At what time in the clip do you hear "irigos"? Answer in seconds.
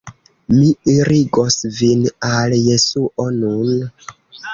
0.93-1.57